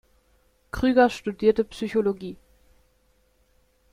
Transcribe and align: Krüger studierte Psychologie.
Krüger 0.71 1.11
studierte 1.11 1.63
Psychologie. 1.63 2.35